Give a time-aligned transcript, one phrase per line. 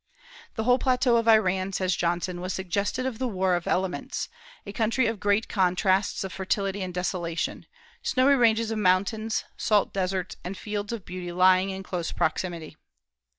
[0.55, 4.29] "The whole plateau of Iran," says Johnson, "was suggestive of the war of elements,
[4.65, 7.67] a country of great contrasts of fertility and desolation,
[8.01, 12.77] snowy ranges of mountains, salt deserts, and fields of beauty lying in close proximity."